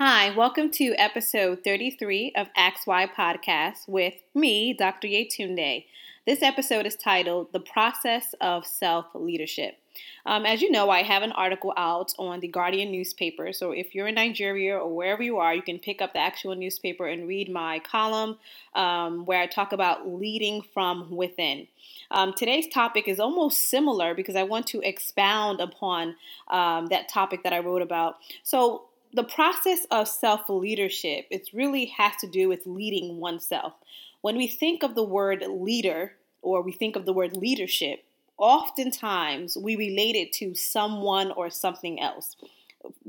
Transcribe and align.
Hi, 0.00 0.30
welcome 0.30 0.70
to 0.74 0.94
episode 0.94 1.64
33 1.64 2.34
of 2.36 2.46
Why 2.84 3.08
Podcast 3.08 3.88
with 3.88 4.14
me, 4.32 4.72
Dr. 4.72 5.08
Yetunde. 5.08 5.86
This 6.24 6.40
episode 6.40 6.86
is 6.86 6.94
titled 6.94 7.52
The 7.52 7.58
Process 7.58 8.32
of 8.40 8.64
Self 8.64 9.06
Leadership. 9.12 9.76
Um, 10.24 10.46
as 10.46 10.62
you 10.62 10.70
know, 10.70 10.88
I 10.88 11.02
have 11.02 11.24
an 11.24 11.32
article 11.32 11.72
out 11.76 12.12
on 12.16 12.38
the 12.38 12.46
Guardian 12.46 12.92
newspaper. 12.92 13.52
So 13.52 13.72
if 13.72 13.92
you're 13.92 14.06
in 14.06 14.14
Nigeria 14.14 14.78
or 14.78 14.94
wherever 14.94 15.20
you 15.20 15.38
are, 15.38 15.52
you 15.52 15.62
can 15.62 15.80
pick 15.80 16.00
up 16.00 16.12
the 16.12 16.20
actual 16.20 16.54
newspaper 16.54 17.08
and 17.08 17.26
read 17.26 17.50
my 17.50 17.80
column 17.80 18.38
um, 18.76 19.24
where 19.24 19.40
I 19.40 19.46
talk 19.46 19.72
about 19.72 20.08
leading 20.08 20.62
from 20.62 21.10
within. 21.10 21.66
Um, 22.12 22.34
today's 22.34 22.68
topic 22.68 23.08
is 23.08 23.18
almost 23.18 23.68
similar 23.68 24.14
because 24.14 24.36
I 24.36 24.44
want 24.44 24.68
to 24.68 24.80
expound 24.80 25.60
upon 25.60 26.14
um, 26.46 26.86
that 26.86 27.08
topic 27.08 27.42
that 27.42 27.52
I 27.52 27.58
wrote 27.58 27.82
about. 27.82 28.18
So 28.44 28.84
the 29.12 29.24
process 29.24 29.86
of 29.90 30.08
self 30.08 30.48
leadership, 30.48 31.26
it 31.30 31.48
really 31.52 31.86
has 31.86 32.12
to 32.20 32.26
do 32.26 32.48
with 32.48 32.66
leading 32.66 33.18
oneself. 33.18 33.74
When 34.20 34.36
we 34.36 34.46
think 34.46 34.82
of 34.82 34.94
the 34.94 35.04
word 35.04 35.44
leader 35.48 36.14
or 36.42 36.62
we 36.62 36.72
think 36.72 36.96
of 36.96 37.06
the 37.06 37.12
word 37.12 37.36
leadership, 37.36 38.04
oftentimes 38.36 39.56
we 39.56 39.76
relate 39.76 40.16
it 40.16 40.32
to 40.34 40.54
someone 40.54 41.30
or 41.32 41.50
something 41.50 42.00
else. 42.00 42.36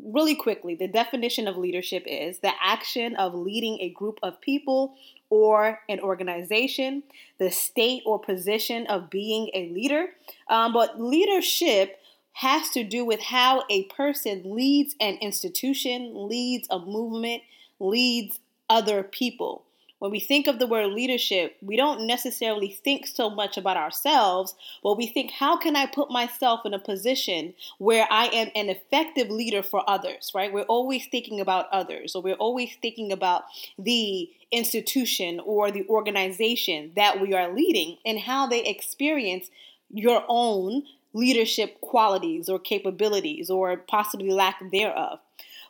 Really 0.04 0.36
quickly, 0.36 0.76
the 0.76 0.88
definition 0.88 1.48
of 1.48 1.56
leadership 1.56 2.04
is 2.08 2.40
the 2.40 2.52
action 2.62 3.16
of 3.16 3.36
leading 3.36 3.80
a 3.82 3.90
group 3.90 4.20
of 4.24 4.42
people 4.42 4.96
or 5.30 5.80
an 5.88 6.00
organization, 6.00 7.04
the 7.38 7.52
state 7.52 8.02
or 8.06 8.20
position 8.20 8.88
of 8.88 9.10
being 9.12 9.50
a 9.54 9.70
leader. 9.70 10.08
Um, 10.50 10.74
but 10.74 11.00
leadership 11.00 12.00
has 12.34 12.70
to 12.70 12.84
do 12.84 13.04
with 13.04 13.20
how 13.20 13.64
a 13.70 13.84
person 13.86 14.42
leads 14.46 14.96
an 15.00 15.16
institution, 15.16 16.12
leads 16.28 16.68
a 16.70 16.80
movement, 16.80 17.44
leads 17.80 18.40
other 18.70 19.04
people. 19.04 19.66
When 20.00 20.12
we 20.12 20.22
think 20.22 20.48
of 20.48 20.60
the 20.60 20.68
word 20.68 20.94
leadership, 20.94 21.58
we 21.62 21.76
don't 21.76 22.08
necessarily 22.08 22.70
think 22.70 23.06
so 23.06 23.30
much 23.30 23.58
about 23.58 23.76
ourselves, 23.76 24.56
but 24.82 24.98
we 24.98 25.08
think, 25.08 25.32
how 25.32 25.58
can 25.58 25.76
I 25.76 25.88
put 25.88 26.10
myself 26.10 26.62
in 26.66 26.74
a 26.74 26.80
position 26.80 27.54
where 27.80 28.08
I 28.10 28.28
am 28.28 28.48
an 28.56 28.70
effective 28.70 29.30
leader 29.30 29.62
for 29.62 29.84
others, 29.90 30.32
right? 30.34 30.54
We're 30.54 30.64
always 30.64 31.06
thinking 31.08 31.42
about 31.42 31.68
others, 31.74 32.16
or 32.16 32.22
we're 32.22 32.36
always 32.36 32.78
thinking 32.82 33.12
about 33.12 33.44
the 33.78 34.30
institution 34.54 35.42
or 35.44 35.70
the 35.70 35.86
organization 35.90 36.94
that 36.96 37.20
we 37.20 37.34
are 37.34 37.54
leading 37.54 37.98
and 38.06 38.20
how 38.20 38.48
they 38.48 38.64
experience 38.64 39.50
your 39.92 40.24
own 40.30 40.84
leadership 41.14 41.80
qualities 41.82 42.50
or 42.50 42.60
capabilities 42.60 43.50
or 43.50 43.76
possibly 43.78 44.32
lack 44.32 44.62
thereof. 44.72 45.20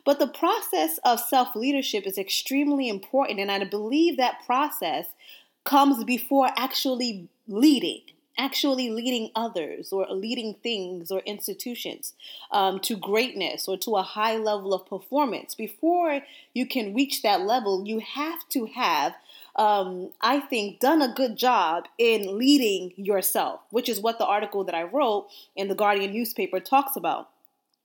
But 0.04 0.18
the 0.18 0.26
process 0.26 0.98
of 1.04 1.20
self 1.20 1.54
leadership 1.54 2.06
is 2.06 2.18
extremely 2.18 2.88
important, 2.88 3.38
and 3.38 3.50
I 3.50 3.62
believe 3.64 4.16
that 4.16 4.44
process 4.46 5.06
comes 5.64 6.04
before 6.04 6.50
actually 6.56 7.28
leading, 7.46 8.00
actually 8.38 8.88
leading 8.88 9.30
others 9.34 9.92
or 9.92 10.06
leading 10.10 10.54
things 10.62 11.10
or 11.10 11.20
institutions 11.20 12.14
um, 12.50 12.80
to 12.80 12.96
greatness 12.96 13.68
or 13.68 13.76
to 13.78 13.96
a 13.96 14.02
high 14.02 14.36
level 14.36 14.72
of 14.72 14.86
performance. 14.86 15.54
Before 15.54 16.22
you 16.54 16.66
can 16.66 16.94
reach 16.94 17.22
that 17.22 17.42
level, 17.42 17.86
you 17.86 17.98
have 17.98 18.48
to 18.50 18.66
have 18.66 19.14
um, 19.56 20.10
I 20.20 20.40
think, 20.40 20.80
done 20.80 21.02
a 21.02 21.12
good 21.12 21.36
job 21.36 21.86
in 21.98 22.38
leading 22.38 22.92
yourself, 22.96 23.60
which 23.70 23.88
is 23.88 24.00
what 24.00 24.18
the 24.18 24.26
article 24.26 24.64
that 24.64 24.74
I 24.74 24.84
wrote 24.84 25.28
in 25.56 25.68
the 25.68 25.74
Guardian 25.74 26.12
newspaper 26.12 26.60
talks 26.60 26.96
about. 26.96 27.28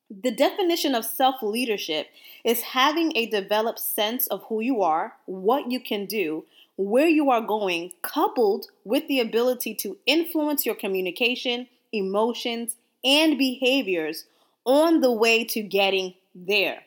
The 0.10 0.32
definition 0.32 0.94
of 0.94 1.04
self 1.04 1.42
leadership 1.42 2.08
is 2.44 2.62
having 2.62 3.12
a 3.16 3.26
developed 3.26 3.80
sense 3.80 4.28
of 4.28 4.44
who 4.50 4.62
you 4.62 4.84
are, 4.84 5.14
what 5.26 5.72
you 5.72 5.80
can 5.80 6.06
do, 6.06 6.46
where 6.78 7.08
you 7.08 7.30
are 7.32 7.42
going, 7.42 7.94
coupled 8.02 8.68
with 8.84 9.08
the 9.08 9.20
ability 9.20 9.74
to 9.76 9.98
influence 10.06 10.66
your 10.66 10.76
communication, 10.76 11.68
emotions, 11.92 12.76
and 13.04 13.38
behaviors 13.38 14.26
on 14.66 15.02
the 15.02 15.12
way 15.12 15.44
to 15.46 15.62
getting 15.62 16.14
there. 16.34 16.84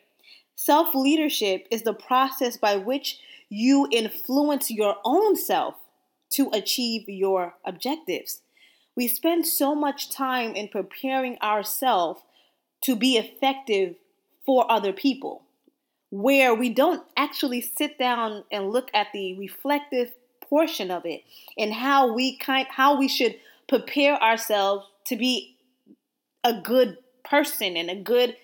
Self 0.55 0.94
leadership 0.94 1.67
is 1.71 1.83
the 1.83 1.94
process 1.94 2.56
by 2.56 2.77
which 2.77 3.19
you 3.49 3.89
influence 3.91 4.71
your 4.71 4.97
own 5.05 5.37
self 5.37 5.75
to 6.31 6.51
achieve 6.53 7.09
your 7.09 7.55
objectives. 7.65 8.43
We 8.97 9.09
spend 9.09 9.47
so 9.47 9.75
much 9.75 10.11
time 10.11 10.55
in 10.55 10.69
preparing 10.69 11.39
ourselves 11.41 12.21
to 12.83 12.97
be 12.97 13.17
effective 13.17 13.95
for 14.45 14.71
other 14.71 14.93
people, 14.93 15.43
where 16.11 16.55
we 16.55 16.71
don't 16.71 17.03
actually 17.17 17.61
sit 17.61 17.99
down 17.99 18.45
and 18.51 18.71
look 18.71 18.91
at 18.95 19.09
the 19.13 19.39
reflective 19.39 20.13
portion 20.41 20.91
of 20.91 21.05
it 21.05 21.23
and 21.59 21.73
how 21.73 22.13
we 22.13 22.37
kind 22.39 22.67
how 22.71 22.99
we 22.99 23.07
should 23.07 23.37
prepare 23.69 24.21
ourselves 24.23 24.87
to 25.05 25.17
be 25.17 25.57
a 26.43 26.61
good 26.63 26.97
person 27.25 27.77
and 27.77 27.91
a 27.91 27.95
good 27.95 28.35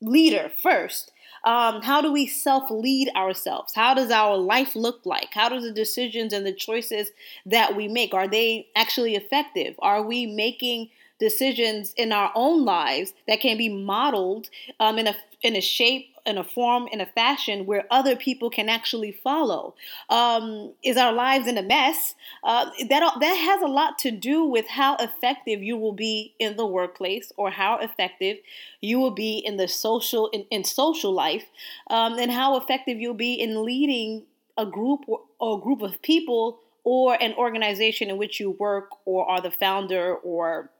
leader 0.00 0.50
first 0.62 1.12
um, 1.44 1.82
how 1.82 2.00
do 2.00 2.12
we 2.12 2.26
self 2.26 2.70
lead 2.70 3.10
ourselves? 3.16 3.74
How 3.74 3.94
does 3.94 4.10
our 4.10 4.36
life 4.36 4.76
look 4.76 5.00
like? 5.04 5.30
How 5.32 5.48
do 5.48 5.60
the 5.60 5.72
decisions 5.72 6.32
and 6.32 6.46
the 6.46 6.52
choices 6.52 7.10
that 7.46 7.74
we 7.74 7.88
make 7.88 8.14
are 8.14 8.28
they 8.28 8.68
actually 8.76 9.16
effective? 9.16 9.74
Are 9.80 10.02
we 10.02 10.26
making 10.26 10.90
decisions 11.22 11.94
in 11.96 12.10
our 12.10 12.32
own 12.34 12.64
lives 12.64 13.14
that 13.28 13.40
can 13.40 13.56
be 13.56 13.68
modeled 13.68 14.50
um, 14.80 14.98
in 14.98 15.06
a 15.06 15.14
in 15.40 15.56
a 15.56 15.60
shape 15.60 16.08
in 16.24 16.38
a 16.38 16.44
form, 16.44 16.86
in 16.92 17.00
a 17.00 17.06
fashion 17.06 17.66
where 17.66 17.84
other 17.90 18.14
people 18.14 18.48
can 18.48 18.68
actually 18.68 19.10
follow. 19.10 19.74
Um, 20.08 20.72
is 20.84 20.96
our 20.96 21.12
lives 21.12 21.48
in 21.48 21.58
a 21.58 21.62
mess? 21.62 22.14
Uh, 22.44 22.70
that 22.88 23.02
that 23.20 23.34
has 23.34 23.62
a 23.62 23.66
lot 23.66 23.98
to 23.98 24.10
do 24.10 24.44
with 24.44 24.68
how 24.68 24.96
effective 24.96 25.62
you 25.62 25.76
will 25.76 25.92
be 25.92 26.34
in 26.38 26.56
the 26.56 26.66
workplace, 26.66 27.32
or 27.36 27.50
how 27.50 27.78
effective 27.78 28.38
you 28.80 28.98
will 28.98 29.14
be 29.14 29.38
in 29.38 29.56
the 29.56 29.68
social 29.68 30.28
in, 30.28 30.44
in 30.50 30.64
social 30.64 31.12
life, 31.12 31.46
um, 31.88 32.18
and 32.18 32.30
how 32.30 32.56
effective 32.56 32.98
you'll 33.00 33.14
be 33.14 33.34
in 33.34 33.64
leading 33.64 34.24
a 34.56 34.66
group 34.66 35.00
or, 35.06 35.20
a 35.40 35.60
group 35.60 35.82
of 35.82 36.00
people 36.02 36.60
or 36.84 37.16
an 37.22 37.32
organization 37.34 38.10
in 38.10 38.16
which 38.18 38.40
you 38.40 38.50
work 38.50 38.88
or 39.04 39.28
are 39.28 39.40
the 39.40 39.50
founder 39.50 40.14
or 40.16 40.70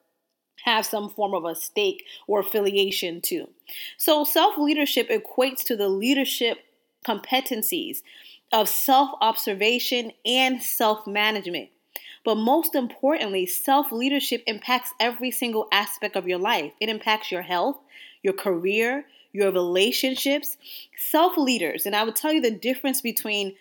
have 0.64 0.86
some 0.86 1.08
form 1.08 1.34
of 1.34 1.44
a 1.44 1.54
stake 1.54 2.04
or 2.26 2.40
affiliation 2.40 3.20
to. 3.22 3.48
So, 3.96 4.24
self 4.24 4.58
leadership 4.58 5.08
equates 5.08 5.64
to 5.64 5.76
the 5.76 5.88
leadership 5.88 6.58
competencies 7.04 8.02
of 8.52 8.68
self 8.68 9.10
observation 9.20 10.12
and 10.24 10.62
self 10.62 11.06
management. 11.06 11.70
But 12.24 12.36
most 12.36 12.74
importantly, 12.74 13.46
self 13.46 13.90
leadership 13.90 14.42
impacts 14.46 14.92
every 15.00 15.30
single 15.30 15.68
aspect 15.72 16.16
of 16.16 16.28
your 16.28 16.38
life. 16.38 16.72
It 16.80 16.88
impacts 16.88 17.32
your 17.32 17.42
health, 17.42 17.78
your 18.22 18.34
career, 18.34 19.06
your 19.32 19.50
relationships. 19.50 20.56
Self 20.96 21.36
leaders, 21.36 21.86
and 21.86 21.96
I 21.96 22.04
would 22.04 22.16
tell 22.16 22.32
you 22.32 22.40
the 22.40 22.50
difference 22.50 23.00
between 23.00 23.56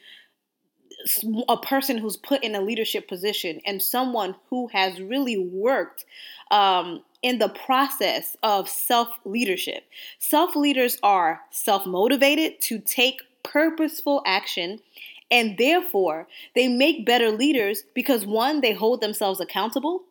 a 1.50 1.58
person 1.58 1.98
who's 1.98 2.18
put 2.18 2.44
in 2.44 2.56
a 2.56 2.62
leadership 2.62 3.08
position 3.08 3.62
and 3.66 3.82
someone 3.82 4.36
who 4.50 4.68
has 4.68 5.02
really 5.02 5.38
worked 5.38 6.06
um, 6.50 7.04
in 7.22 7.40
the 7.40 7.50
process 7.50 8.36
of 8.44 8.70
self 8.70 9.10
leadership. 9.26 9.86
Self 10.20 10.56
leaders 10.56 10.98
are 11.04 11.42
self 11.52 11.86
motivated 11.86 12.60
to 12.62 12.80
take 12.80 13.22
purposeful 13.44 14.22
action. 14.26 14.80
And 15.30 15.58
therefore, 15.58 16.28
they 16.56 16.68
make 16.68 17.06
better 17.06 17.32
leaders 17.32 17.84
because 17.96 18.26
one, 18.26 18.60
they 18.60 18.74
hold 18.74 19.00
themselves 19.00 19.40
accountable, 19.40 20.04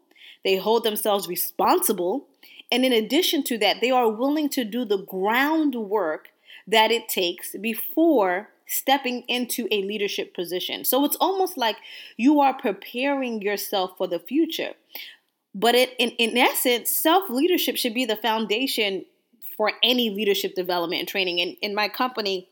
they 0.45 0.57
hold 0.57 0.83
themselves 0.83 1.29
responsible, 1.29 2.27
and 2.73 2.85
in 2.85 2.93
addition 2.93 3.43
to 3.45 3.59
that, 3.59 3.81
they 3.81 3.91
are 3.91 4.09
willing 4.09 4.49
to 4.51 4.65
do 4.65 4.85
the 4.85 4.99
groundwork 4.99 6.29
that 6.67 6.91
it 6.91 7.09
takes 7.09 7.57
before 7.57 8.49
stepping 8.71 9.23
into 9.23 9.67
a 9.71 9.83
leadership 9.83 10.35
position. 10.35 10.85
So 10.85 11.05
it's 11.05 11.17
almost 11.21 11.59
like 11.59 11.77
you 12.17 12.41
are 12.41 12.55
preparing 12.55 13.43
yourself 13.43 13.93
for 13.99 14.07
the 14.07 14.19
future. 14.19 14.73
But 15.55 15.75
it, 15.75 15.95
in, 15.99 16.11
in 16.11 16.39
essence, 16.39 16.91
self 16.91 17.29
leadership 17.29 17.77
should 17.77 17.95
be 17.95 18.05
the 18.05 18.17
foundation 18.17 19.05
for 19.57 19.73
any 19.83 20.09
leadership 20.11 20.55
development 20.55 21.01
and 21.01 21.09
training. 21.09 21.41
And 21.41 21.57
in 21.61 21.75
my 21.75 21.89
company, 21.89 22.49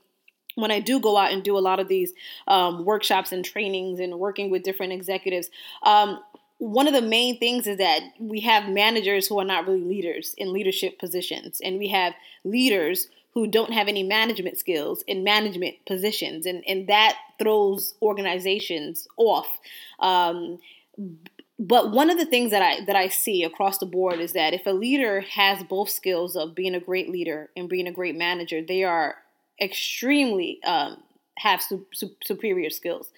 when 0.56 0.72
I 0.72 0.80
do 0.80 0.98
go 0.98 1.16
out 1.16 1.32
and 1.32 1.44
do 1.44 1.56
a 1.56 1.60
lot 1.60 1.78
of 1.78 1.86
these 1.86 2.12
um, 2.48 2.84
workshops 2.84 3.30
and 3.30 3.44
trainings 3.44 4.00
and 4.00 4.18
working 4.18 4.50
with 4.50 4.64
different 4.64 4.92
executives, 4.92 5.48
um, 5.84 6.18
one 6.58 6.88
of 6.88 6.92
the 6.92 7.02
main 7.02 7.38
things 7.38 7.68
is 7.68 7.78
that 7.78 8.00
we 8.18 8.40
have 8.40 8.68
managers 8.68 9.28
who 9.28 9.38
are 9.38 9.44
not 9.44 9.68
really 9.68 9.84
leaders 9.84 10.34
in 10.36 10.52
leadership 10.52 10.98
positions, 10.98 11.60
and 11.62 11.78
we 11.78 11.86
have 11.88 12.14
leaders 12.42 13.08
who 13.34 13.46
don't 13.46 13.72
have 13.72 13.88
any 13.88 14.02
management 14.02 14.58
skills 14.58 15.04
in 15.06 15.22
management 15.22 15.76
positions, 15.86 16.46
and, 16.46 16.64
and 16.66 16.88
that 16.88 17.16
throws 17.38 17.94
organizations 18.02 19.06
off. 19.16 19.48
Um, 20.00 20.58
but 21.58 21.90
one 21.90 22.08
of 22.10 22.18
the 22.18 22.26
things 22.26 22.50
that 22.52 22.62
I 22.62 22.84
that 22.84 22.96
I 22.96 23.08
see 23.08 23.42
across 23.42 23.78
the 23.78 23.86
board 23.86 24.20
is 24.20 24.32
that 24.32 24.54
if 24.54 24.66
a 24.66 24.70
leader 24.70 25.20
has 25.22 25.62
both 25.64 25.90
skills 25.90 26.36
of 26.36 26.54
being 26.54 26.74
a 26.74 26.80
great 26.80 27.10
leader 27.10 27.50
and 27.56 27.68
being 27.68 27.86
a 27.86 27.92
great 27.92 28.16
manager, 28.16 28.62
they 28.62 28.84
are 28.84 29.16
extremely 29.60 30.60
um, 30.64 31.02
have 31.38 31.62
su- 31.62 31.86
su- 31.92 32.16
superior 32.24 32.70
skills. 32.70 33.10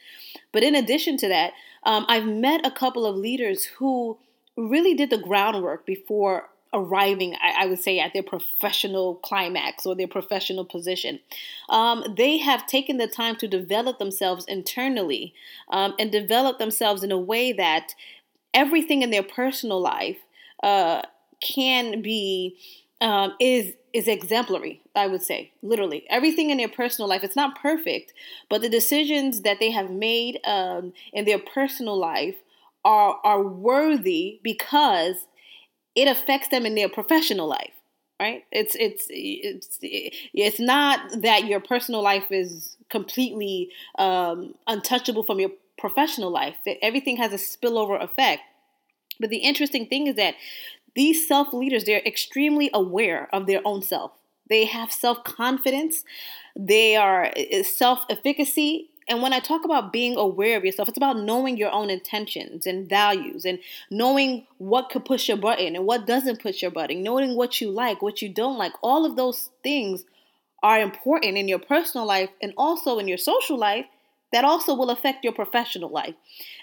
But 0.53 0.63
in 0.63 0.75
addition 0.75 1.17
to 1.19 1.29
that, 1.29 1.53
um, 1.85 2.07
I've 2.09 2.27
met 2.27 2.67
a 2.67 2.71
couple 2.71 3.07
of 3.07 3.17
leaders 3.17 3.65
who 3.65 4.19
really 4.57 4.95
did 4.95 5.11
the 5.11 5.19
groundwork 5.19 5.87
before 5.87 6.49
arriving, 6.73 7.35
I, 7.43 7.65
I, 7.65 7.67
would 7.67 7.81
say, 7.81 7.99
at 7.99 8.13
their 8.13 8.23
professional 8.23 9.17
climax 9.17 9.87
or 9.87 9.95
their 9.95 10.09
professional 10.09 10.65
position. 10.65 11.21
Um, 11.69 12.05
they 12.17 12.39
have 12.39 12.67
taken 12.67 12.97
the 12.97 13.09
time 13.09 13.37
to 13.37 13.49
develop 13.49 13.99
themselves 13.99 14.45
internally 14.47 15.35
um, 15.69 15.95
and 15.99 16.13
develop 16.13 16.59
themselves 16.59 17.03
in 17.03 17.11
a 17.11 17.19
way 17.19 17.53
that 17.53 17.95
everything 18.55 19.03
in 19.03 19.11
their 19.11 19.23
personal 19.23 19.81
life 19.81 20.19
uh, 20.63 21.03
can 21.41 22.03
be 22.03 22.57
um, 23.01 23.35
is 23.41 23.75
is 23.93 24.07
exemplary. 24.07 24.81
I 24.95 25.09
would 25.09 25.23
say, 25.23 25.53
literally, 25.63 26.05
everything 26.09 26.51
in 26.51 26.59
their 26.59 26.69
personal 26.69 27.09
life. 27.09 27.25
It's 27.25 27.37
not 27.37 27.61
perfect, 27.61 28.13
but 28.49 28.63
the 28.63 28.69
decisions 28.69 29.41
that 29.41 29.59
they 29.59 29.71
have 29.71 29.91
made 29.91 30.39
um, 30.45 30.93
in 31.13 31.25
their 31.25 31.39
personal 31.39 31.99
life 31.99 32.37
are 32.85 33.19
are 33.25 33.43
worthy 33.43 34.39
because 34.43 35.27
it 35.95 36.09
affects 36.09 36.49
them 36.49 36.67
in 36.67 36.75
their 36.75 36.89
professional 36.89 37.49
life 37.49 37.73
right? 38.21 38.45
It's 38.53 38.77
it's 38.79 39.07
it's 39.09 39.79
it's 39.81 40.61
not 40.61 41.23
that 41.23 41.47
your 41.47 41.59
personal 41.59 42.03
life 42.03 42.31
is 42.31 42.77
completely 42.91 43.71
um, 43.99 44.55
untouchable 44.67 45.23
from 45.23 45.41
your 45.41 45.53
professional 45.79 46.31
life. 46.31 46.57
Everything 46.83 47.17
has 47.17 47.33
a 47.33 47.37
spillover 47.37 48.01
effect. 48.03 48.43
But 49.19 49.31
the 49.31 49.39
interesting 49.39 49.87
thing 49.87 50.07
is 50.07 50.17
that 50.17 50.35
these 50.95 51.27
self 51.27 51.53
leaders 51.55 51.85
they're 51.85 52.03
extremely 52.05 52.71
aware 52.75 53.29
of 53.33 53.47
their 53.47 53.63
own 53.65 53.81
self. 53.83 54.13
They 54.49 54.67
have 54.67 54.93
self 54.93 55.25
confidence 55.25 56.05
they 56.57 56.97
are 56.97 57.33
self 57.63 58.05
efficacy 58.11 58.90
and 59.11 59.23
when 59.23 59.33
I 59.33 59.41
talk 59.41 59.65
about 59.65 59.93
being 59.93 60.17
aware 60.17 60.57
of 60.57 60.65
yourself, 60.65 60.89
it's 60.89 60.97
about 60.97 61.19
knowing 61.19 61.57
your 61.57 61.73
own 61.73 61.91
intentions 61.91 62.65
and 62.65 62.89
values 62.89 63.45
and 63.45 63.59
knowing 63.91 64.47
what 64.59 64.89
could 64.89 65.05
push 65.05 65.27
your 65.27 65.37
button 65.37 65.75
and 65.75 65.85
what 65.85 66.07
doesn't 66.07 66.41
push 66.41 66.63
your 66.63 66.71
button, 66.71 67.03
knowing 67.03 67.37
what 67.37 67.61
you 67.61 67.71
like, 67.71 68.03
what 68.03 68.23
you 68.23 68.29
don't 68.29 68.57
like. 68.57 68.73
All 68.83 69.05
of 69.05 69.17
those 69.17 69.51
things 69.65 70.05
are 70.63 70.81
important 70.81 71.37
in 71.37 71.49
your 71.49 71.59
personal 71.59 72.07
life 72.07 72.31
and 72.41 72.55
also 72.57 73.01
in 73.01 73.09
your 73.09 73.19
social 73.19 73.59
life 73.59 73.87
that 74.33 74.45
also 74.45 74.75
will 74.75 74.91
affect 74.91 75.25
your 75.25 75.33
professional 75.33 75.91
life. 75.91 76.15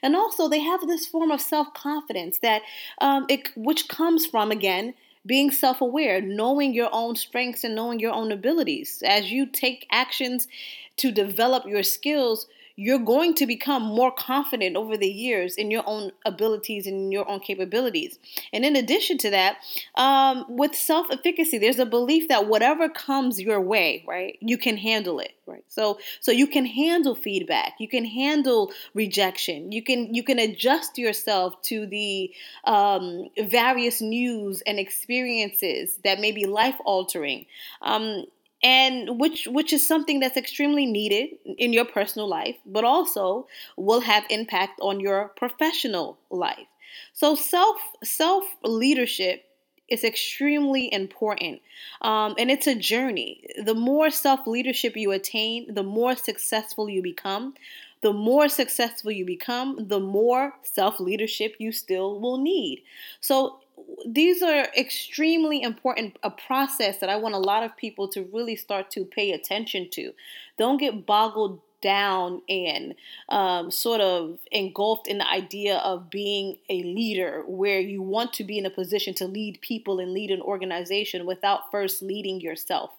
And 0.02 0.16
also, 0.16 0.48
they 0.48 0.62
have 0.62 0.88
this 0.88 1.06
form 1.06 1.32
of 1.32 1.42
self 1.42 1.74
confidence 1.74 2.38
that 2.40 2.62
um, 3.02 3.26
it, 3.28 3.50
which 3.58 3.90
comes 3.90 4.26
from 4.26 4.52
again 4.52 4.94
being 5.28 5.52
self 5.52 5.82
aware, 5.82 6.22
knowing 6.22 6.74
your 6.74 6.90
own 6.92 7.16
strengths 7.16 7.64
and 7.64 7.76
knowing 7.76 8.00
your 8.00 8.14
own 8.14 8.32
abilities. 8.32 9.04
As 9.06 9.32
you 9.32 9.46
take 9.46 9.86
actions 9.92 10.48
to 10.98 11.12
develop 11.12 11.66
your 11.68 11.84
skills, 11.84 12.48
you're 12.80 13.00
going 13.00 13.34
to 13.34 13.48
become 13.48 13.82
more 13.82 14.12
confident 14.12 14.76
over 14.76 14.96
the 14.96 15.10
years 15.10 15.56
in 15.56 15.72
your 15.72 15.82
own 15.88 16.12
abilities 16.26 16.86
and 16.86 17.12
your 17.12 17.28
own 17.28 17.40
capabilities. 17.40 18.20
And 18.54 18.64
in 18.64 18.76
addition 18.76 19.18
to 19.18 19.32
that, 19.32 19.58
um, 19.96 20.46
with 20.48 20.76
self 20.76 21.08
efficacy, 21.12 21.58
there's 21.58 21.80
a 21.80 21.88
belief 21.88 22.28
that 22.30 22.48
whatever 22.48 22.88
comes 22.88 23.42
your 23.42 23.60
way, 23.60 24.06
right, 24.08 24.38
you 24.42 24.60
can 24.60 24.78
handle 24.78 25.20
it, 25.20 25.34
right. 25.48 25.64
So, 25.68 25.98
so 26.20 26.32
you 26.32 26.46
can 26.46 26.68
handle 26.68 27.16
feedback, 27.16 27.74
you 27.80 27.88
can 27.88 28.06
handle 28.06 28.72
rejection, 28.94 29.72
you 29.72 29.82
can 29.82 30.14
you 30.14 30.22
can 30.22 30.38
adjust 30.38 31.00
yourself 31.00 31.60
to 31.64 31.88
the 31.88 32.32
um, 32.66 33.28
various 33.42 34.02
news 34.02 34.62
and 34.68 34.78
experiences 34.78 35.98
that 36.04 36.20
may 36.20 36.32
be 36.32 36.46
life 36.46 36.78
altering. 36.86 37.48
Um, 37.82 38.26
and 38.64 39.20
which 39.20 39.48
which 39.48 39.72
is 39.72 39.88
something 39.88 40.20
that's 40.20 40.38
extremely 40.38 40.86
needed 40.86 41.30
in 41.58 41.74
your 41.74 41.86
personal 41.86 42.28
life 42.28 42.56
but 42.66 42.84
also 42.84 43.48
will 43.76 44.02
have 44.02 44.24
impact 44.30 44.80
on 44.82 45.00
your 45.00 45.30
professional 45.38 46.18
life. 46.30 46.68
So 47.14 47.36
self 47.36 47.78
self 48.04 48.44
leadership 48.64 49.44
is 49.90 50.04
extremely 50.04 50.92
important 50.92 51.62
um, 52.02 52.36
and 52.38 52.52
it's 52.52 52.68
a 52.68 52.76
journey. 52.76 53.44
The 53.64 53.76
more 53.76 54.10
self 54.10 54.48
leadership 54.48 54.98
you 54.98 55.12
attain 55.12 55.74
the 55.74 55.84
more 55.84 56.16
successful 56.16 56.90
you 56.90 57.02
become. 57.02 57.54
The 58.02 58.14
more 58.14 58.48
successful 58.48 59.12
you 59.12 59.26
become 59.26 59.88
the 59.88 60.00
more 60.00 60.54
self 60.64 61.00
leadership 61.00 61.56
you 61.60 61.72
still 61.72 62.20
will 62.20 62.38
need. 62.38 62.84
So 63.22 63.60
these 64.08 64.42
are 64.42 64.68
extremely 64.78 65.62
important 65.62 66.18
a 66.24 66.32
process 66.32 67.00
that 67.00 67.10
I 67.10 67.18
want 67.18 67.36
a 67.36 67.40
lot 67.40 67.64
of 67.64 67.76
people 67.76 68.08
to 68.10 68.24
really 68.32 68.56
start 68.56 68.90
to 68.92 69.04
pay 69.04 69.34
attention 69.34 69.90
to. 69.92 70.14
Don't 70.58 70.78
get 70.78 71.06
boggled 71.06 71.60
down 71.82 72.42
and 72.50 72.96
um, 73.30 73.70
sort 73.70 74.02
of 74.02 74.40
engulfed 74.52 75.08
in 75.08 75.18
the 75.18 75.30
idea 75.30 75.78
of 75.78 76.10
being 76.10 76.58
a 76.70 76.84
leader 76.84 77.44
where 77.48 77.80
you 77.80 78.02
want 78.02 78.34
to 78.34 78.44
be 78.44 78.58
in 78.58 78.66
a 78.66 78.70
position 78.70 79.14
to 79.16 79.28
lead 79.28 79.60
people 79.62 80.00
and 80.00 80.12
lead 80.12 80.32
an 80.32 80.42
organization 80.42 81.26
without 81.26 81.70
first 81.70 82.02
leading 82.02 82.40
yourself 82.42 82.92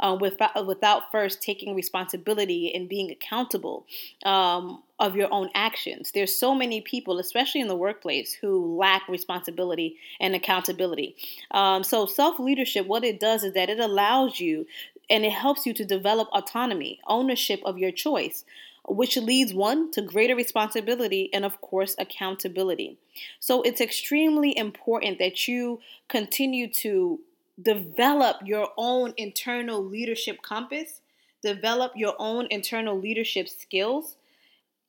um, 0.00 0.18
without, 0.18 0.66
without 0.66 1.10
first 1.10 1.42
taking 1.42 1.74
responsibility 1.74 2.74
and 2.74 2.88
being 2.88 3.10
accountable 3.10 3.86
um, 4.24 4.82
of 4.98 5.16
your 5.16 5.32
own 5.32 5.50
actions. 5.54 6.12
There's 6.12 6.34
so 6.34 6.54
many 6.54 6.80
people, 6.80 7.18
especially 7.18 7.60
in 7.60 7.68
the 7.68 7.76
workplace, 7.76 8.32
who 8.32 8.76
lack 8.76 9.08
responsibility 9.08 9.96
and 10.20 10.34
accountability. 10.34 11.16
Um, 11.50 11.84
so, 11.84 12.06
self 12.06 12.38
leadership, 12.38 12.86
what 12.86 13.04
it 13.04 13.20
does 13.20 13.44
is 13.44 13.54
that 13.54 13.70
it 13.70 13.80
allows 13.80 14.40
you 14.40 14.66
and 15.10 15.24
it 15.24 15.32
helps 15.32 15.66
you 15.66 15.74
to 15.74 15.84
develop 15.84 16.28
autonomy, 16.32 17.00
ownership 17.06 17.60
of 17.64 17.78
your 17.78 17.90
choice 17.90 18.44
which 18.86 19.16
leads 19.16 19.54
one 19.54 19.90
to 19.92 20.02
greater 20.02 20.36
responsibility 20.36 21.30
and, 21.32 21.44
of 21.44 21.60
course, 21.60 21.96
accountability. 21.98 22.98
So 23.40 23.62
it's 23.62 23.80
extremely 23.80 24.56
important 24.56 25.18
that 25.18 25.48
you 25.48 25.80
continue 26.08 26.68
to 26.68 27.20
develop 27.60 28.36
your 28.44 28.68
own 28.76 29.14
internal 29.16 29.84
leadership 29.84 30.42
compass, 30.42 31.00
develop 31.42 31.92
your 31.94 32.14
own 32.18 32.46
internal 32.50 32.98
leadership 32.98 33.48
skills, 33.48 34.16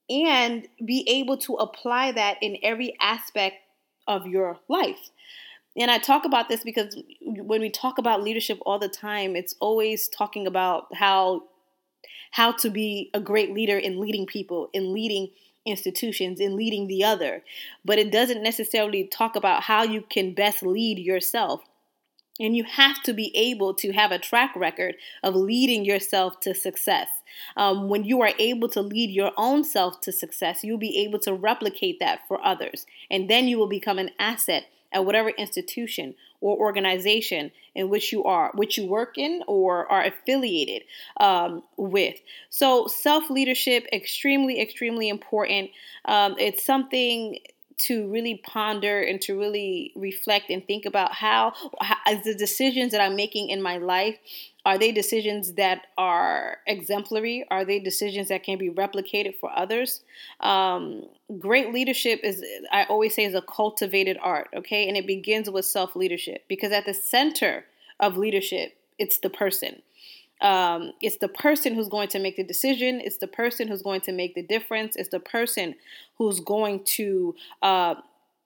and 0.09 0.67
be 0.83 1.07
able 1.07 1.37
to 1.37 1.55
apply 1.55 2.11
that 2.11 2.37
in 2.41 2.57
every 2.63 2.95
aspect 2.99 3.57
of 4.07 4.27
your 4.27 4.59
life. 4.67 5.09
And 5.77 5.91
I 5.91 5.97
talk 5.97 6.25
about 6.25 6.47
this 6.47 6.63
because 6.63 6.95
when 7.21 7.61
we 7.61 7.69
talk 7.69 7.97
about 7.97 8.23
leadership 8.23 8.59
all 8.65 8.79
the 8.79 8.87
time, 8.87 9.35
it's 9.35 9.55
always 9.59 10.07
talking 10.07 10.47
about 10.47 10.93
how 10.93 11.43
how 12.31 12.51
to 12.51 12.69
be 12.69 13.09
a 13.13 13.19
great 13.19 13.53
leader 13.53 13.77
in 13.77 13.99
leading 13.99 14.25
people, 14.25 14.69
in 14.73 14.93
leading 14.93 15.29
institutions, 15.65 16.39
in 16.39 16.55
leading 16.55 16.87
the 16.87 17.03
other. 17.03 17.43
But 17.83 17.97
it 17.97 18.11
doesn't 18.11 18.43
necessarily 18.43 19.05
talk 19.05 19.35
about 19.35 19.63
how 19.63 19.83
you 19.83 20.01
can 20.01 20.33
best 20.33 20.61
lead 20.61 20.99
yourself. 20.99 21.61
And 22.39 22.55
you 22.55 22.65
have 22.65 23.01
to 23.03 23.13
be 23.13 23.35
able 23.35 23.73
to 23.75 23.93
have 23.93 24.11
a 24.11 24.19
track 24.19 24.55
record 24.55 24.95
of 25.23 25.35
leading 25.35 25.85
yourself 25.85 26.41
to 26.41 26.53
success. 26.53 27.07
Um, 27.55 27.87
when 27.87 28.03
you 28.03 28.21
are 28.21 28.33
able 28.37 28.67
to 28.69 28.81
lead 28.81 29.09
your 29.09 29.31
own 29.37 29.63
self 29.63 30.01
to 30.01 30.11
success, 30.11 30.63
you'll 30.63 30.77
be 30.77 30.99
able 30.99 31.19
to 31.19 31.33
replicate 31.33 31.99
that 31.99 32.27
for 32.27 32.45
others. 32.45 32.85
And 33.09 33.29
then 33.29 33.47
you 33.47 33.57
will 33.57 33.67
become 33.67 33.99
an 33.99 34.11
asset 34.19 34.65
at 34.91 35.05
whatever 35.05 35.29
institution 35.29 36.15
or 36.41 36.57
organization 36.57 37.51
in 37.73 37.89
which 37.89 38.11
you 38.11 38.23
are, 38.23 38.51
which 38.55 38.77
you 38.77 38.85
work 38.87 39.17
in 39.17 39.43
or 39.47 39.91
are 39.91 40.05
affiliated 40.05 40.83
um, 41.19 41.63
with. 41.77 42.15
So, 42.49 42.87
self 42.87 43.29
leadership 43.29 43.85
extremely, 43.91 44.61
extremely 44.61 45.09
important. 45.09 45.71
Um, 46.05 46.35
it's 46.37 46.65
something 46.65 47.39
to 47.77 48.07
really 48.07 48.41
ponder 48.45 49.01
and 49.01 49.21
to 49.21 49.37
really 49.37 49.91
reflect 49.95 50.49
and 50.49 50.65
think 50.65 50.85
about 50.85 51.13
how, 51.13 51.53
how 51.81 51.95
the 52.23 52.33
decisions 52.35 52.91
that 52.91 53.01
I'm 53.01 53.15
making 53.15 53.49
in 53.49 53.61
my 53.61 53.77
life 53.77 54.17
are 54.65 54.79
they 54.79 54.91
decisions 54.91 55.53
that 55.53 55.85
are 55.95 56.57
exemplary? 56.65 57.45
Are 57.51 57.63
they 57.63 57.77
decisions 57.77 58.29
that 58.29 58.43
can 58.43 58.57
be 58.57 58.71
replicated 58.71 59.35
for 59.35 59.51
others? 59.55 60.01
Um, 60.39 61.03
great 61.37 61.71
leadership 61.71 62.21
is, 62.23 62.43
I 62.71 62.85
always 62.85 63.13
say, 63.13 63.25
is 63.25 63.35
a 63.35 63.43
cultivated 63.43 64.17
art, 64.23 64.49
okay? 64.55 64.87
And 64.87 64.97
it 64.97 65.05
begins 65.05 65.51
with 65.51 65.65
self 65.65 65.95
leadership 65.95 66.45
because 66.47 66.71
at 66.71 66.85
the 66.85 66.95
center 66.95 67.65
of 67.99 68.17
leadership, 68.17 68.75
it's 68.97 69.19
the 69.19 69.29
person. 69.29 69.83
Um, 70.41 70.91
it's 71.01 71.17
the 71.17 71.27
person 71.27 71.75
who's 71.75 71.87
going 71.87 72.09
to 72.09 72.19
make 72.19 72.35
the 72.35 72.43
decision. 72.43 73.01
It's 73.01 73.17
the 73.17 73.27
person 73.27 73.67
who's 73.67 73.81
going 73.81 74.01
to 74.01 74.11
make 74.11 74.35
the 74.35 74.43
difference. 74.43 74.95
It's 74.95 75.09
the 75.09 75.19
person 75.19 75.75
who's 76.17 76.39
going 76.39 76.83
to 76.95 77.35
uh, 77.61 77.95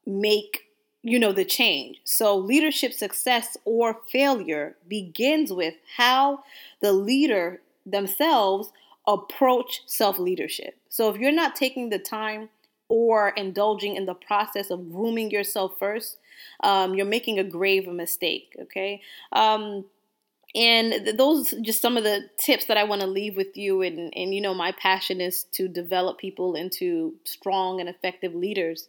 make 0.06 0.66
you 1.02 1.18
know 1.18 1.32
the 1.32 1.46
change. 1.46 2.02
So 2.04 2.38
leadership 2.38 2.94
success 2.94 3.58
or 3.66 4.02
failure 4.12 4.76
begins 4.88 5.52
with 5.54 5.76
how 5.98 6.44
the 6.82 6.92
leader 6.92 7.62
themselves 7.86 8.72
approach 9.08 9.82
self 9.86 10.20
leadership. 10.20 10.76
So 10.90 11.10
if 11.10 11.20
you're 11.20 11.32
not 11.32 11.56
taking 11.56 11.90
the 11.90 12.00
time 12.00 12.50
or 12.90 13.30
indulging 13.30 13.96
in 13.96 14.06
the 14.06 14.14
process 14.14 14.70
of 14.70 14.92
grooming 14.92 15.32
yourself 15.32 15.78
first, 15.80 16.18
um, 16.64 16.96
you're 16.96 17.06
making 17.06 17.40
a 17.40 17.44
grave 17.44 17.88
mistake. 17.88 18.56
Okay. 18.64 19.02
Um, 19.32 19.86
and 20.56 21.18
those 21.18 21.54
just 21.62 21.82
some 21.82 21.96
of 21.96 22.04
the 22.04 22.28
tips 22.38 22.66
that 22.66 22.78
I 22.78 22.84
want 22.84 23.02
to 23.02 23.08
leave 23.08 23.36
with 23.36 23.56
you. 23.56 23.82
And, 23.82 24.12
and 24.16 24.34
you 24.34 24.42
know, 24.42 24.54
my 24.54 24.72
passion 24.72 25.22
is 25.22 25.44
to 25.52 25.68
develop 25.68 26.18
people 26.18 26.56
into 26.56 27.14
strong 27.24 27.80
and 27.80 27.88
effective 27.88 28.34
leaders. 28.34 28.88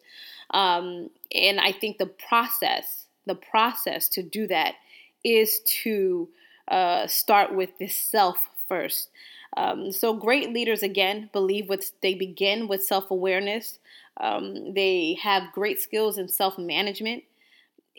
Um, 0.52 1.10
and 1.34 1.60
I 1.60 1.72
think 1.72 1.98
the 1.98 2.06
process, 2.06 3.06
the 3.26 3.34
process 3.34 4.08
to 4.10 4.22
do 4.22 4.46
that 4.46 4.74
is 5.22 5.60
to 5.82 6.28
uh, 6.68 7.06
start 7.06 7.54
with 7.54 7.76
this 7.78 7.96
self 7.96 8.48
first. 8.66 9.10
Um, 9.56 9.92
so 9.92 10.14
great 10.14 10.52
leaders 10.52 10.82
again 10.82 11.28
believe 11.32 11.68
with 11.68 11.92
they 12.00 12.14
begin 12.14 12.68
with 12.68 12.84
self 12.84 13.10
awareness. 13.10 13.78
Um, 14.16 14.74
they 14.74 15.18
have 15.22 15.52
great 15.52 15.80
skills 15.80 16.16
in 16.16 16.28
self 16.28 16.56
management, 16.56 17.24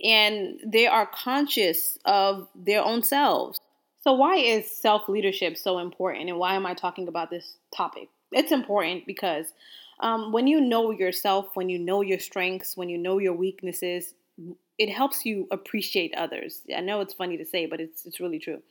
and 0.04 0.60
they 0.66 0.88
are 0.88 1.06
conscious 1.06 1.98
of 2.06 2.48
their 2.56 2.84
own 2.84 3.04
selves. 3.04 3.60
So 4.02 4.14
why 4.14 4.38
is 4.38 4.70
self 4.70 5.08
leadership 5.08 5.58
so 5.58 5.80
important, 5.80 6.30
and 6.30 6.40
why 6.40 6.56
am 6.56 6.66
I 6.66 6.74
talking 6.74 7.08
about 7.08 7.30
this 7.30 7.58
topic? 7.76 8.10
It's 8.32 8.52
important 8.52 9.06
because 9.06 9.54
um, 10.00 10.32
when 10.32 10.48
you 10.48 10.60
know 10.60 10.92
yourself, 10.92 11.50
when 11.54 11.70
you 11.70 11.78
know 11.78 12.02
your 12.02 12.20
strengths, 12.20 12.76
when 12.76 12.90
you 12.90 12.98
know 12.98 13.20
your 13.20 13.34
weaknesses, 13.34 14.14
it 14.80 14.90
helps 14.90 15.26
you 15.26 15.48
appreciate 15.52 16.16
others. 16.16 16.62
I 16.76 16.82
know 16.82 17.02
it's 17.02 17.14
funny 17.14 17.38
to 17.38 17.46
say, 17.46 17.68
but 17.68 17.80
it's 17.80 18.06
it's 18.06 18.20
really 18.20 18.40
true. 18.40 18.62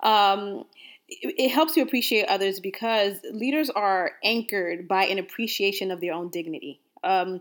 Um, 0.00 0.64
it, 1.08 1.34
it 1.38 1.48
helps 1.50 1.76
you 1.76 1.82
appreciate 1.82 2.26
others 2.26 2.60
because 2.60 3.16
leaders 3.32 3.70
are 3.70 4.12
anchored 4.22 4.86
by 4.86 5.06
an 5.06 5.18
appreciation 5.18 5.90
of 5.90 6.02
their 6.02 6.12
own 6.12 6.28
dignity. 6.28 6.80
Um, 7.04 7.40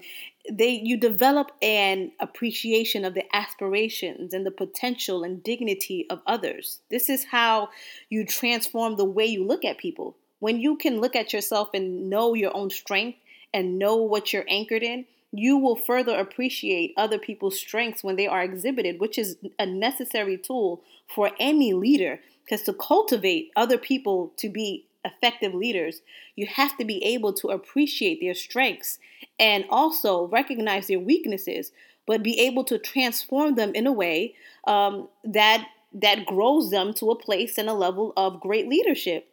they 0.51 0.81
you 0.83 0.97
develop 0.97 1.51
an 1.61 2.11
appreciation 2.19 3.05
of 3.05 3.13
the 3.13 3.23
aspirations 3.35 4.33
and 4.33 4.45
the 4.45 4.51
potential 4.51 5.23
and 5.23 5.41
dignity 5.41 6.05
of 6.09 6.21
others. 6.27 6.79
This 6.91 7.09
is 7.09 7.25
how 7.25 7.69
you 8.09 8.25
transform 8.25 8.97
the 8.97 9.05
way 9.05 9.25
you 9.25 9.45
look 9.45 9.63
at 9.63 9.77
people. 9.77 10.17
When 10.39 10.59
you 10.59 10.75
can 10.75 10.99
look 10.99 11.15
at 11.15 11.31
yourself 11.31 11.69
and 11.73 12.09
know 12.09 12.33
your 12.33 12.55
own 12.55 12.69
strength 12.69 13.17
and 13.53 13.79
know 13.79 13.95
what 13.95 14.33
you're 14.33 14.45
anchored 14.49 14.83
in, 14.83 15.05
you 15.31 15.57
will 15.57 15.75
further 15.75 16.19
appreciate 16.19 16.93
other 16.97 17.17
people's 17.17 17.57
strengths 17.57 18.03
when 18.03 18.17
they 18.17 18.27
are 18.27 18.43
exhibited, 18.43 18.99
which 18.99 19.17
is 19.17 19.37
a 19.57 19.65
necessary 19.65 20.37
tool 20.37 20.83
for 21.07 21.31
any 21.39 21.73
leader. 21.73 22.19
Because 22.43 22.63
to 22.63 22.73
cultivate 22.73 23.51
other 23.55 23.77
people 23.77 24.33
to 24.37 24.49
be 24.49 24.85
effective 25.05 25.53
leaders, 25.53 26.01
you 26.35 26.45
have 26.47 26.77
to 26.77 26.85
be 26.85 27.03
able 27.03 27.33
to 27.33 27.49
appreciate 27.49 28.19
their 28.21 28.33
strengths 28.33 28.99
and 29.39 29.65
also 29.69 30.27
recognize 30.27 30.87
their 30.87 30.99
weaknesses, 30.99 31.71
but 32.05 32.23
be 32.23 32.39
able 32.39 32.63
to 32.65 32.77
transform 32.77 33.55
them 33.55 33.73
in 33.75 33.87
a 33.87 33.91
way 33.91 34.35
um, 34.67 35.07
that 35.23 35.67
that 35.93 36.25
grows 36.25 36.71
them 36.71 36.91
to 36.91 37.11
a 37.11 37.15
place 37.15 37.57
and 37.57 37.69
a 37.69 37.73
level 37.73 38.13
of 38.17 38.39
great 38.39 38.67
leadership. 38.67 39.29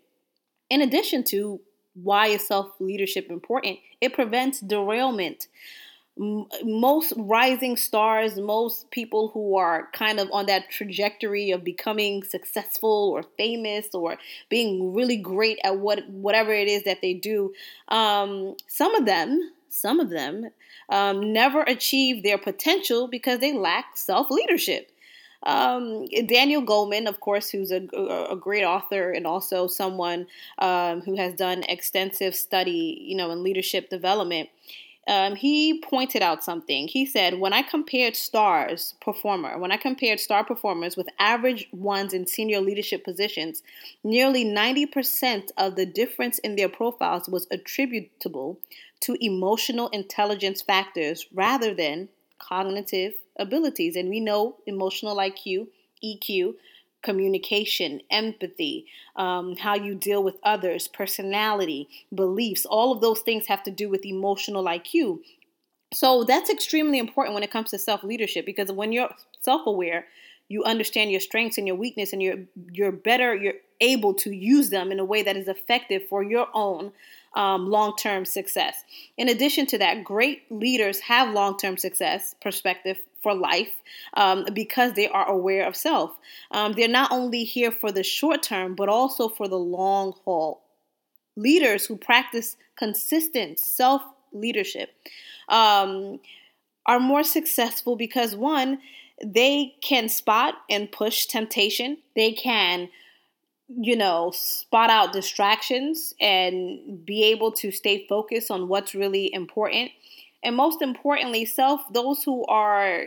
In 0.68 0.82
addition 0.82 1.24
to 1.24 1.60
why 1.94 2.26
is 2.28 2.46
self 2.46 2.72
leadership 2.78 3.30
important? 3.30 3.78
It 4.00 4.12
prevents 4.12 4.60
derailment 4.60 5.48
most 6.20 7.14
rising 7.16 7.76
stars, 7.76 8.36
most 8.36 8.90
people 8.90 9.28
who 9.28 9.56
are 9.56 9.88
kind 9.92 10.20
of 10.20 10.28
on 10.32 10.46
that 10.46 10.68
trajectory 10.68 11.50
of 11.50 11.64
becoming 11.64 12.22
successful 12.22 13.10
or 13.14 13.22
famous 13.38 13.86
or 13.94 14.18
being 14.50 14.92
really 14.92 15.16
great 15.16 15.58
at 15.64 15.78
what 15.78 16.06
whatever 16.10 16.52
it 16.52 16.68
is 16.68 16.84
that 16.84 17.00
they 17.00 17.14
do, 17.14 17.54
um, 17.88 18.54
some 18.66 18.94
of 18.94 19.06
them, 19.06 19.52
some 19.70 19.98
of 19.98 20.10
them, 20.10 20.50
um, 20.90 21.32
never 21.32 21.62
achieve 21.62 22.22
their 22.22 22.38
potential 22.38 23.08
because 23.08 23.38
they 23.38 23.54
lack 23.54 23.96
self 23.96 24.30
leadership. 24.30 24.92
Um, 25.42 26.04
Daniel 26.26 26.62
Goleman, 26.62 27.08
of 27.08 27.20
course, 27.20 27.48
who's 27.48 27.70
a, 27.70 27.80
a, 28.30 28.36
great 28.36 28.62
author 28.62 29.10
and 29.10 29.26
also 29.26 29.68
someone 29.68 30.26
um, 30.58 31.00
who 31.00 31.16
has 31.16 31.32
done 31.32 31.62
extensive 31.62 32.34
study, 32.34 32.98
you 33.00 33.16
know, 33.16 33.30
in 33.30 33.42
leadership 33.42 33.88
development 33.88 34.50
um, 35.10 35.34
he 35.34 35.80
pointed 35.80 36.22
out 36.22 36.44
something. 36.44 36.86
He 36.86 37.04
said, 37.04 37.40
when 37.40 37.52
I 37.52 37.62
compared 37.62 38.14
stars 38.14 38.94
performer, 39.00 39.58
when 39.58 39.72
I 39.72 39.76
compared 39.76 40.20
star 40.20 40.44
performers 40.44 40.96
with 40.96 41.08
average 41.18 41.68
ones 41.72 42.14
in 42.14 42.28
senior 42.28 42.60
leadership 42.60 43.02
positions, 43.02 43.64
nearly 44.04 44.44
90% 44.44 45.50
of 45.56 45.74
the 45.74 45.84
difference 45.84 46.38
in 46.38 46.54
their 46.54 46.68
profiles 46.68 47.28
was 47.28 47.48
attributable 47.50 48.60
to 49.00 49.16
emotional 49.20 49.88
intelligence 49.88 50.62
factors 50.62 51.26
rather 51.34 51.74
than 51.74 52.08
cognitive 52.38 53.14
abilities. 53.36 53.96
And 53.96 54.10
we 54.10 54.20
know 54.20 54.58
emotional 54.64 55.16
IQ, 55.16 55.66
EQ, 56.04 56.54
communication, 57.02 58.00
empathy, 58.10 58.86
um, 59.16 59.56
how 59.56 59.74
you 59.74 59.94
deal 59.94 60.22
with 60.22 60.36
others, 60.42 60.88
personality, 60.88 61.88
beliefs, 62.14 62.66
all 62.66 62.92
of 62.92 63.00
those 63.00 63.20
things 63.20 63.46
have 63.46 63.62
to 63.62 63.70
do 63.70 63.88
with 63.88 64.04
emotional 64.04 64.64
IQ. 64.64 65.20
So 65.92 66.24
that's 66.24 66.50
extremely 66.50 66.98
important 66.98 67.34
when 67.34 67.42
it 67.42 67.50
comes 67.50 67.70
to 67.70 67.78
self 67.78 68.04
leadership 68.04 68.46
because 68.46 68.70
when 68.70 68.92
you're 68.92 69.10
self 69.40 69.66
aware, 69.66 70.06
you 70.48 70.64
understand 70.64 71.10
your 71.10 71.20
strengths 71.20 71.58
and 71.58 71.66
your 71.66 71.76
weakness, 71.76 72.12
and 72.12 72.22
you're 72.22 72.38
you're 72.72 72.92
better. 72.92 73.34
You're 73.34 73.54
able 73.80 74.14
to 74.14 74.30
use 74.30 74.70
them 74.70 74.92
in 74.92 74.98
a 74.98 75.04
way 75.04 75.22
that 75.22 75.36
is 75.36 75.48
effective 75.48 76.06
for 76.08 76.22
your 76.22 76.48
own 76.54 76.92
um, 77.34 77.68
long 77.70 77.96
term 77.96 78.24
success. 78.24 78.82
In 79.16 79.28
addition 79.28 79.66
to 79.66 79.78
that, 79.78 80.04
great 80.04 80.42
leaders 80.50 81.00
have 81.00 81.34
long 81.34 81.56
term 81.56 81.76
success 81.76 82.34
perspective 82.40 82.98
for 83.22 83.34
life 83.34 83.72
um, 84.14 84.46
because 84.52 84.94
they 84.94 85.08
are 85.08 85.28
aware 85.28 85.66
of 85.66 85.76
self. 85.76 86.16
Um, 86.50 86.72
they're 86.72 86.88
not 86.88 87.12
only 87.12 87.44
here 87.44 87.70
for 87.70 87.92
the 87.92 88.02
short 88.02 88.42
term, 88.42 88.74
but 88.74 88.88
also 88.88 89.28
for 89.28 89.48
the 89.48 89.58
long 89.58 90.14
haul. 90.24 90.62
Leaders 91.36 91.86
who 91.86 91.96
practice 91.96 92.56
consistent 92.76 93.58
self 93.58 94.02
leadership 94.32 94.90
um, 95.48 96.20
are 96.86 97.00
more 97.00 97.22
successful 97.22 97.96
because, 97.96 98.34
one, 98.34 98.78
they 99.22 99.74
can 99.82 100.08
spot 100.08 100.54
and 100.68 100.90
push 100.90 101.26
temptation, 101.26 101.98
they 102.16 102.32
can 102.32 102.88
you 103.78 103.96
know, 103.96 104.32
spot 104.34 104.90
out 104.90 105.12
distractions 105.12 106.12
and 106.20 107.06
be 107.06 107.22
able 107.24 107.52
to 107.52 107.70
stay 107.70 108.04
focused 108.08 108.50
on 108.50 108.66
what's 108.66 108.94
really 108.94 109.32
important 109.32 109.92
and 110.42 110.56
most 110.56 110.82
importantly 110.82 111.44
self 111.44 111.80
those 111.92 112.22
who 112.24 112.44
are 112.46 113.04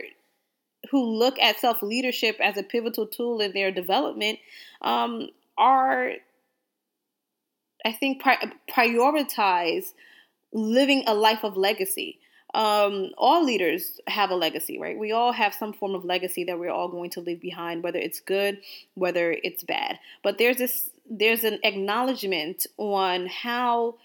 who 0.90 1.02
look 1.02 1.38
at 1.38 1.58
self 1.58 1.82
leadership 1.82 2.36
as 2.40 2.56
a 2.56 2.62
pivotal 2.62 3.06
tool 3.06 3.40
in 3.40 3.52
their 3.52 3.70
development 3.70 4.38
um, 4.82 5.28
are 5.56 6.12
i 7.84 7.92
think 7.92 8.22
pri- 8.22 8.52
prioritize 8.70 9.92
living 10.52 11.02
a 11.06 11.14
life 11.14 11.44
of 11.44 11.56
legacy 11.56 12.18
um, 12.54 13.10
all 13.18 13.44
leaders 13.44 14.00
have 14.06 14.30
a 14.30 14.36
legacy, 14.36 14.78
right? 14.78 14.96
We 14.96 15.10
all 15.10 15.32
have 15.32 15.52
some 15.52 15.72
form 15.72 15.96
of 15.96 16.04
legacy 16.04 16.44
that 16.44 16.56
we're 16.58 16.70
all 16.70 16.88
going 16.88 17.10
to 17.10 17.20
leave 17.20 17.40
behind, 17.40 17.82
whether 17.82 17.98
it's 17.98 18.20
good, 18.20 18.60
whether 18.94 19.32
it's 19.42 19.64
bad. 19.64 19.98
But 20.22 20.38
there's 20.38 20.58
this, 20.58 20.90
there's 21.10 21.42
an 21.42 21.58
acknowledgement 21.64 22.68
on 22.78 23.26
how 23.26 23.96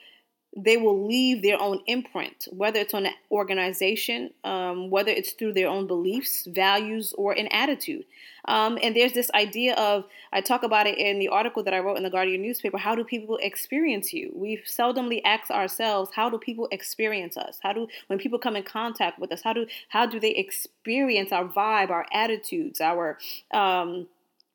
they 0.63 0.77
will 0.77 1.07
leave 1.07 1.41
their 1.41 1.61
own 1.61 1.81
imprint, 1.87 2.47
whether 2.51 2.79
it's 2.79 2.93
on 2.93 3.05
an 3.05 3.13
organization, 3.31 4.31
um, 4.43 4.89
whether 4.89 5.11
it's 5.11 5.31
through 5.33 5.53
their 5.53 5.67
own 5.67 5.87
beliefs, 5.87 6.45
values, 6.45 7.13
or 7.17 7.33
an 7.33 7.47
attitude. 7.47 8.05
Um, 8.45 8.79
and 8.81 8.95
there's 8.95 9.13
this 9.13 9.29
idea 9.31 9.75
of, 9.75 10.05
I 10.33 10.41
talk 10.41 10.63
about 10.63 10.87
it 10.87 10.97
in 10.97 11.19
the 11.19 11.27
article 11.27 11.63
that 11.63 11.73
I 11.73 11.79
wrote 11.79 11.97
in 11.97 12.03
the 12.03 12.09
Guardian 12.09 12.41
newspaper 12.41 12.77
how 12.77 12.95
do 12.95 13.03
people 13.03 13.37
experience 13.41 14.13
you? 14.13 14.31
We 14.33 14.61
seldomly 14.65 15.21
ask 15.23 15.51
ourselves, 15.51 16.11
how 16.13 16.29
do 16.29 16.37
people 16.37 16.67
experience 16.71 17.37
us? 17.37 17.59
How 17.61 17.73
do, 17.73 17.87
when 18.07 18.19
people 18.19 18.39
come 18.39 18.55
in 18.55 18.63
contact 18.63 19.19
with 19.19 19.31
us, 19.31 19.41
how 19.43 19.53
do, 19.53 19.67
how 19.89 20.05
do 20.05 20.19
they 20.19 20.31
experience 20.31 21.31
our 21.31 21.45
vibe, 21.45 21.89
our 21.89 22.05
attitudes, 22.11 22.81
our, 22.81 23.17
um, 23.51 24.07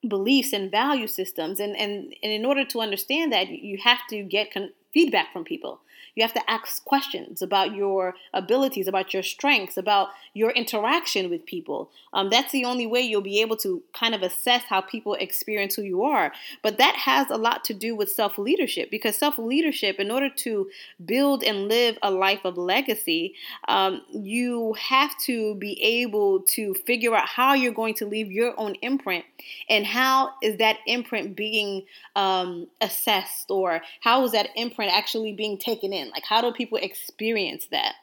beliefs 0.08 0.52
and 0.52 0.70
value 0.70 1.06
systems 1.06 1.58
and, 1.58 1.74
and 1.76 2.14
and 2.22 2.30
in 2.32 2.44
order 2.44 2.64
to 2.64 2.80
understand 2.80 3.32
that 3.32 3.48
you 3.48 3.78
have 3.82 4.00
to 4.08 4.22
get 4.22 4.52
con- 4.52 4.70
feedback 4.94 5.32
from 5.32 5.44
people 5.44 5.80
you 6.14 6.22
have 6.22 6.34
to 6.34 6.50
ask 6.50 6.84
questions 6.84 7.42
about 7.42 7.74
your 7.74 8.14
abilities, 8.32 8.86
about 8.86 9.12
your 9.12 9.22
strengths, 9.22 9.76
about 9.76 10.10
your 10.32 10.50
interaction 10.50 11.28
with 11.28 11.44
people. 11.44 11.90
Um, 12.12 12.30
that's 12.30 12.52
the 12.52 12.64
only 12.64 12.86
way 12.86 13.00
you'll 13.00 13.20
be 13.20 13.40
able 13.40 13.56
to 13.58 13.82
kind 13.92 14.14
of 14.14 14.22
assess 14.22 14.62
how 14.64 14.80
people 14.80 15.14
experience 15.14 15.74
who 15.74 15.82
you 15.82 16.04
are. 16.04 16.32
But 16.62 16.78
that 16.78 16.94
has 16.96 17.30
a 17.30 17.36
lot 17.36 17.64
to 17.64 17.74
do 17.74 17.96
with 17.96 18.10
self 18.10 18.38
leadership 18.38 18.90
because 18.90 19.16
self 19.16 19.38
leadership, 19.38 19.98
in 19.98 20.10
order 20.10 20.28
to 20.28 20.70
build 21.04 21.42
and 21.42 21.68
live 21.68 21.98
a 22.02 22.10
life 22.10 22.44
of 22.44 22.56
legacy, 22.56 23.34
um, 23.66 24.02
you 24.10 24.74
have 24.74 25.18
to 25.22 25.56
be 25.56 25.82
able 25.82 26.40
to 26.40 26.74
figure 26.86 27.14
out 27.14 27.26
how 27.26 27.54
you're 27.54 27.72
going 27.72 27.94
to 27.94 28.06
leave 28.06 28.30
your 28.30 28.58
own 28.58 28.76
imprint 28.82 29.24
and 29.68 29.84
how 29.84 30.30
is 30.42 30.58
that 30.58 30.78
imprint 30.86 31.34
being 31.34 31.82
um, 32.14 32.68
assessed 32.80 33.50
or 33.50 33.82
how 34.00 34.24
is 34.24 34.32
that 34.32 34.48
imprint 34.54 34.83
actually 34.88 35.32
being 35.32 35.58
taken 35.58 35.92
in. 35.92 36.10
Like, 36.10 36.24
how 36.24 36.40
do 36.40 36.52
people 36.52 36.78
experience 36.78 37.66
that? 37.70 37.94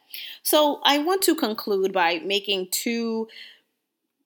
So, 0.44 0.80
I 0.84 1.00
want 1.00 1.22
to 1.24 1.36
conclude 1.36 1.94
by 1.94 2.20
making 2.20 2.70
two 2.72 3.28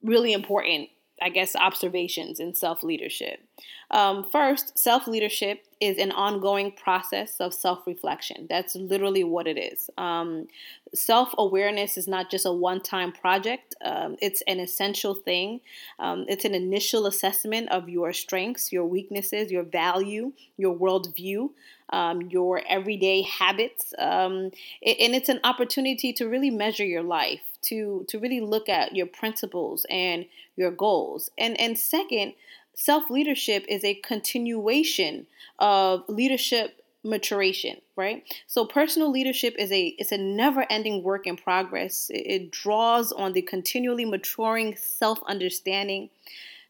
really 0.04 0.34
important 0.34 0.90
I 1.22 1.30
guess, 1.30 1.56
observations 1.56 2.40
in 2.40 2.54
self 2.54 2.84
leadership. 2.84 3.40
Um, 3.96 4.25
first, 4.30 4.78
self 4.78 5.08
leadership 5.08 5.66
is 5.80 5.98
an 5.98 6.12
ongoing 6.12 6.74
process 6.74 7.38
of 7.40 7.54
self 7.54 7.88
reflection. 7.88 8.46
That's 8.50 8.75
literally 8.75 9.24
what 9.24 9.48
it 9.48 9.58
is. 9.58 9.90
Um, 9.98 10.48
self 10.94 11.34
awareness 11.38 11.98
is 11.98 12.06
not 12.06 12.30
just 12.30 12.46
a 12.46 12.52
one 12.52 12.82
time 12.82 13.14
project, 13.14 13.74
um, 13.86 14.18
it's 14.22 14.42
an 14.48 14.60
essential 14.60 15.16
thing. 15.16 15.62
Um, 15.98 16.25
it's 16.28 16.44
an 16.44 16.54
initial 16.54 17.06
assessment 17.06 17.70
of 17.70 17.88
your 17.88 18.12
strengths, 18.12 18.74
your 18.74 18.86
weaknesses, 18.86 19.50
your 19.50 19.64
value, 19.64 20.34
your 20.58 20.75
worldview. 20.75 21.52
Um, 21.92 22.24
your 22.24 22.64
everyday 22.68 23.22
habits, 23.22 23.94
um, 24.00 24.46
and 24.82 25.14
it's 25.14 25.30
an 25.30 25.40
opportunity 25.44 26.12
to 26.14 26.28
really 26.28 26.50
measure 26.50 26.84
your 26.84 27.04
life, 27.04 27.42
to 27.66 28.04
to 28.10 28.18
really 28.18 28.42
look 28.42 28.70
at 28.70 28.96
your 28.96 29.06
principles 29.06 29.86
and 29.88 30.25
your 30.56 30.72
goals. 30.72 31.30
And 31.38 31.58
and 31.62 31.78
second, 31.78 32.34
self-leadership 32.75 33.65
is 33.67 33.84
a 33.84 33.96
continuation 33.96 35.27
of 35.60 36.03
leadership 36.08 36.82
maturation 37.03 37.77
right? 37.96 38.24
So 38.48 38.65
personal 38.65 39.10
leadership 39.12 39.55
is 39.58 39.72
a 39.72 39.96
it's 39.98 40.12
a 40.12 40.17
never-ending 40.17 41.03
work 41.03 41.27
in 41.27 41.38
progress. 41.38 42.10
It, 42.10 42.24
it 42.25 42.51
draws 42.51 43.12
on 43.12 43.34
the 43.34 43.41
continually 43.41 44.05
maturing 44.05 44.75
self-understanding. 44.75 46.10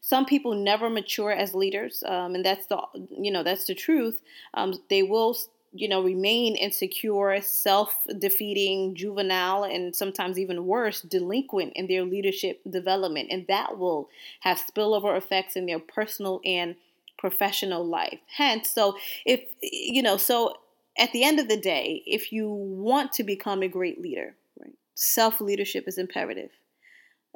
Some 0.00 0.24
people 0.24 0.54
never 0.54 0.88
mature 0.88 1.32
as 1.32 1.54
leaders 1.54 2.04
um, 2.06 2.34
and 2.34 2.44
that's 2.44 2.66
the 2.66 2.80
you 3.18 3.30
know 3.30 3.42
that's 3.42 3.66
the 3.66 3.74
truth. 3.74 4.22
Um, 4.54 4.74
they 4.88 5.02
will 5.02 5.36
you 5.78 5.88
know, 5.88 6.02
remain 6.02 6.56
insecure, 6.56 7.40
self 7.40 8.06
defeating, 8.18 8.94
juvenile, 8.94 9.64
and 9.64 9.94
sometimes 9.94 10.38
even 10.38 10.66
worse, 10.66 11.02
delinquent 11.02 11.72
in 11.74 11.86
their 11.86 12.04
leadership 12.04 12.60
development. 12.68 13.28
And 13.30 13.46
that 13.48 13.78
will 13.78 14.08
have 14.40 14.58
spillover 14.58 15.16
effects 15.16 15.56
in 15.56 15.66
their 15.66 15.78
personal 15.78 16.40
and 16.44 16.76
professional 17.18 17.84
life. 17.84 18.18
Hence, 18.36 18.70
so 18.70 18.96
if, 19.24 19.40
you 19.62 20.02
know, 20.02 20.16
so 20.16 20.54
at 20.98 21.12
the 21.12 21.24
end 21.24 21.40
of 21.40 21.48
the 21.48 21.60
day, 21.60 22.02
if 22.06 22.32
you 22.32 22.48
want 22.48 23.12
to 23.14 23.24
become 23.24 23.62
a 23.62 23.68
great 23.68 24.00
leader, 24.00 24.34
right, 24.60 24.74
self 24.94 25.40
leadership 25.40 25.84
is 25.86 25.98
imperative. 25.98 26.50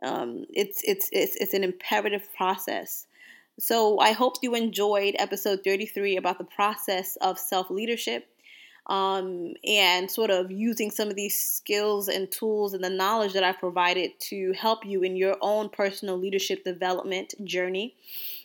Um, 0.03 0.47
it's, 0.49 0.83
it's, 0.85 1.09
it's, 1.13 1.37
it's 1.37 1.55
an 1.55 1.65
imperative 1.65 2.29
process. 2.35 3.07
So 3.61 3.99
I 3.99 4.13
hope 4.13 4.37
you 4.41 4.55
enjoyed 4.55 5.15
episode 5.19 5.61
33 5.63 6.17
about 6.17 6.39
the 6.39 6.45
process 6.45 7.17
of 7.21 7.39
self 7.39 7.69
leadership 7.71 8.27
um, 8.91 9.55
and 9.65 10.11
sort 10.11 10.31
of 10.31 10.51
using 10.51 10.91
some 10.91 11.09
of 11.09 11.15
these 11.15 11.41
skills 11.41 12.09
and 12.09 12.29
tools 12.31 12.75
and 12.75 12.83
the 12.83 12.91
knowledge 12.91 13.33
that 13.35 13.45
I 13.45 13.53
provided 13.53 14.19
to 14.31 14.53
help 14.53 14.85
you 14.85 15.03
in 15.03 15.15
your 15.15 15.37
own 15.41 15.69
personal 15.69 16.19
leadership 16.19 16.65
development 16.65 17.35
journey. 17.45 17.95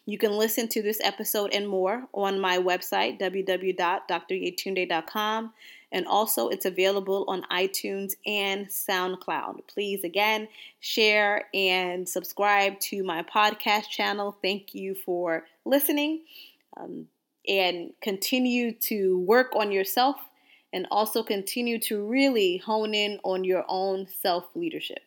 You 0.06 0.20
can 0.20 0.34
listen 0.34 0.68
to 0.68 0.84
this 0.84 1.00
episode 1.04 1.52
and 1.52 1.68
more 1.68 2.08
on 2.14 2.40
my 2.40 2.60
website, 2.60 3.20
www.dryetunde.com. 3.20 5.54
And 5.92 6.06
also, 6.06 6.50
it's 6.50 6.66
available 6.66 7.26
on 7.28 7.42
iTunes 7.52 8.14
and 8.28 8.68
SoundCloud. 8.68 9.62
Please, 9.68 10.04
again, 10.04 10.48
share 10.80 11.48
and 11.56 12.08
subscribe 12.08 12.80
to 12.82 13.04
my 13.04 13.24
podcast 13.24 13.90
channel. 13.90 14.38
Thank 14.44 14.76
you 14.76 14.94
for 14.94 15.46
listening. 15.64 16.22
Um, 16.78 17.08
and 17.48 17.94
continue 18.02 18.74
to 18.74 19.20
work 19.20 19.56
on 19.56 19.72
yourself 19.72 20.18
and 20.76 20.86
also 20.92 21.24
continue 21.24 21.80
to 21.80 22.06
really 22.06 22.58
hone 22.58 22.94
in 22.94 23.18
on 23.24 23.46
your 23.46 23.64
own 23.70 24.06
self 24.22 24.44
leadership. 24.56 25.00